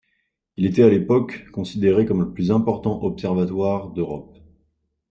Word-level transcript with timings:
Il 0.57 0.65
était 0.65 0.81
à 0.81 0.89
l'époque 0.89 1.45
considéré 1.51 2.07
comme 2.07 2.21
le 2.21 2.33
plus 2.33 2.49
important 2.51 3.03
observatoire 3.03 3.91
d'Europe. 3.91 4.35